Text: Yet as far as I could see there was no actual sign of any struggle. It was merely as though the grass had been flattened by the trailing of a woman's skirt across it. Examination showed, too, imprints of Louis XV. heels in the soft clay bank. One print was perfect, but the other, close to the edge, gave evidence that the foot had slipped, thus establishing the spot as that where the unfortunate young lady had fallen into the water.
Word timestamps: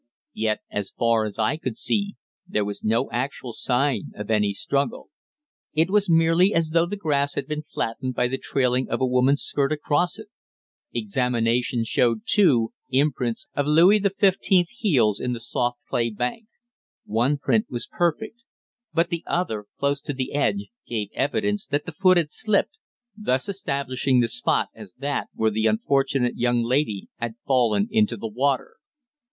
Yet 0.33 0.61
as 0.71 0.89
far 0.89 1.25
as 1.25 1.37
I 1.37 1.57
could 1.57 1.77
see 1.77 2.15
there 2.47 2.65
was 2.65 2.83
no 2.83 3.11
actual 3.11 3.53
sign 3.53 4.11
of 4.15 4.31
any 4.31 4.51
struggle. 4.51 5.11
It 5.73 5.91
was 5.91 6.09
merely 6.09 6.55
as 6.55 6.71
though 6.71 6.87
the 6.87 6.95
grass 6.97 7.35
had 7.35 7.45
been 7.45 7.61
flattened 7.61 8.15
by 8.15 8.27
the 8.27 8.39
trailing 8.39 8.89
of 8.89 8.99
a 8.99 9.05
woman's 9.05 9.43
skirt 9.43 9.71
across 9.71 10.17
it. 10.17 10.29
Examination 10.91 11.83
showed, 11.83 12.23
too, 12.25 12.73
imprints 12.89 13.45
of 13.53 13.67
Louis 13.67 13.99
XV. 13.99 14.39
heels 14.71 15.19
in 15.19 15.33
the 15.33 15.39
soft 15.39 15.77
clay 15.87 16.09
bank. 16.09 16.47
One 17.05 17.37
print 17.37 17.67
was 17.69 17.85
perfect, 17.85 18.43
but 18.91 19.09
the 19.09 19.23
other, 19.27 19.67
close 19.77 20.01
to 20.01 20.13
the 20.13 20.33
edge, 20.33 20.69
gave 20.87 21.09
evidence 21.13 21.67
that 21.67 21.85
the 21.85 21.91
foot 21.93 22.17
had 22.17 22.31
slipped, 22.31 22.79
thus 23.15 23.47
establishing 23.47 24.19
the 24.19 24.27
spot 24.27 24.69
as 24.73 24.93
that 24.97 25.27
where 25.35 25.51
the 25.51 25.67
unfortunate 25.67 26.37
young 26.37 26.63
lady 26.63 27.09
had 27.17 27.35
fallen 27.45 27.87
into 27.91 28.17
the 28.17 28.25
water. 28.27 28.77